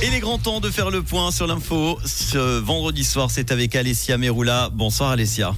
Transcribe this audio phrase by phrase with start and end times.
[0.00, 1.98] Et les grands temps de faire le point sur l'info.
[2.04, 4.70] Ce vendredi soir, c'est avec Alessia Meroula.
[4.72, 5.56] Bonsoir Alessia.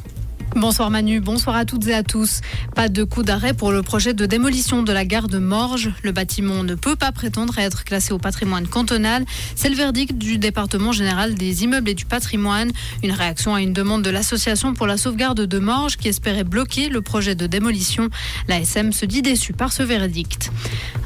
[0.57, 2.41] Bonsoir Manu, bonsoir à toutes et à tous.
[2.75, 5.93] Pas de coup d'arrêt pour le projet de démolition de la gare de Morges.
[6.03, 9.25] Le bâtiment ne peut pas prétendre à être classé au patrimoine cantonal.
[9.55, 12.73] C'est le verdict du département général des immeubles et du patrimoine.
[13.05, 16.89] Une réaction à une demande de l'association pour la sauvegarde de Morges qui espérait bloquer
[16.89, 18.11] le projet de démolition.
[18.49, 20.51] L'ASM se dit déçu par ce verdict.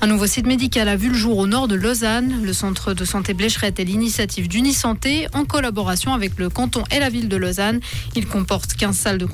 [0.01, 2.41] Un nouveau site médical a vu le jour au nord de Lausanne.
[2.43, 7.11] Le centre de santé Blécherette est l'initiative d'Unisanté en collaboration avec le canton et la
[7.11, 7.81] ville de Lausanne.
[8.17, 9.26] Il comporte 15 salles de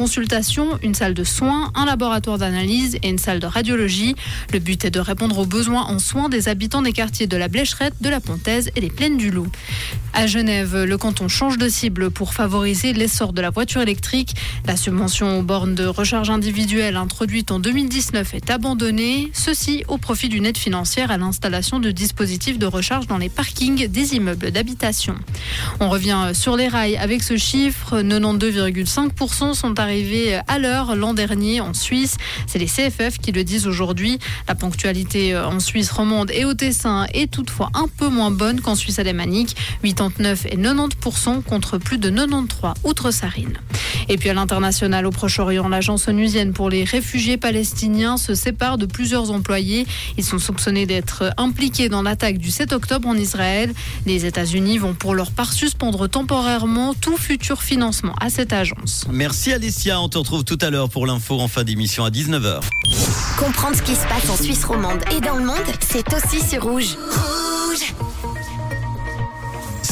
[0.83, 4.15] une salle de soins, un laboratoire d'analyse et une salle de radiologie.
[4.51, 7.49] Le but est de répondre aux besoins en soins des habitants des quartiers de la
[7.49, 9.49] Blécherette, de la Pontaise et des Plaines du Loup.
[10.15, 14.35] À Genève, le canton change de cible pour favoriser l'essor de la voiture électrique.
[14.67, 20.31] La subvention aux bornes de recharge individuelle introduite en 2019 est abandonnée, ceci au profit
[20.31, 25.15] d'une aide financière à l'installation de dispositifs de recharge dans les parkings des immeubles d'habitation.
[25.79, 31.15] On revient sur les rails avec ce chiffre, 92,5% sont arrivés arrivé à l'heure l'an
[31.15, 32.17] dernier en Suisse.
[32.47, 34.21] C'est les CFF qui le disent aujourd'hui.
[34.47, 38.61] La ponctualité euh, en Suisse romande et au Tessin est toutefois un peu moins bonne
[38.61, 39.57] qu'en Suisse alémanique.
[39.83, 43.59] 89 et 90% contre plus de 93 outre-Sarine.
[44.09, 48.87] Et puis à l'international au Proche-Orient, l'agence onusienne pour les réfugiés palestiniens se sépare de
[48.87, 49.87] plusieurs employés.
[50.17, 53.73] Ils sont soupçonnés d'être impliqués dans l'attaque du 7 octobre en Israël.
[54.07, 59.07] Les États-Unis vont pour leur part suspendre temporairement tout futur financement à cette agence.
[59.11, 62.61] Merci Alice on te retrouve tout à l'heure pour l'info en fin d'émission à 19h.
[63.39, 66.63] Comprendre ce qui se passe en Suisse romande et dans le monde, c'est aussi sur
[66.63, 66.97] Rouge.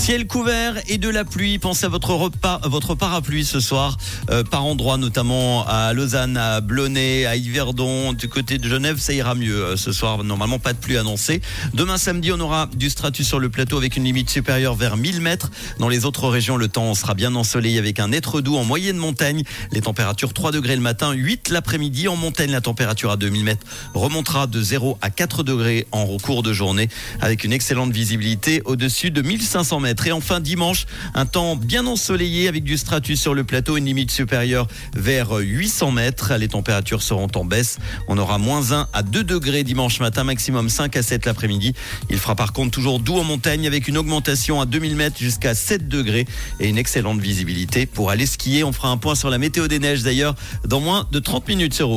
[0.08, 1.58] Ciel couvert et de la pluie.
[1.58, 3.98] Pensez à votre repas, votre parapluie ce soir,
[4.30, 9.12] euh, par endroits, notamment à Lausanne, à Blonay, à Yverdon, du côté de Genève, ça
[9.12, 10.24] ira mieux euh, ce soir.
[10.24, 11.42] Normalement, pas de pluie annoncée.
[11.74, 15.20] Demain samedi, on aura du stratus sur le plateau avec une limite supérieure vers 1000
[15.20, 15.50] mètres.
[15.78, 18.96] Dans les autres régions, le temps sera bien ensoleillé avec un être doux en moyenne
[18.96, 19.42] montagne.
[19.72, 22.08] Les températures 3 degrés le matin, 8 l'après-midi.
[22.08, 26.42] En montagne, la température à 2000 mètres remontera de 0 à 4 degrés en cours
[26.42, 26.88] de journée
[27.20, 29.97] avec une excellente visibilité au-dessus de 1500 mètres.
[30.06, 34.10] Et enfin dimanche, un temps bien ensoleillé avec du stratus sur le plateau, une limite
[34.10, 36.32] supérieure vers 800 mètres.
[36.38, 37.78] Les températures seront en baisse.
[38.06, 41.74] On aura moins 1 à 2 degrés dimanche matin, maximum 5 à 7 l'après-midi.
[42.10, 45.54] Il fera par contre toujours doux en montagne avec une augmentation à 2000 mètres jusqu'à
[45.54, 46.26] 7 degrés
[46.60, 48.64] et une excellente visibilité pour aller skier.
[48.64, 51.74] On fera un point sur la météo des neiges d'ailleurs dans moins de 30 minutes
[51.74, 51.88] sur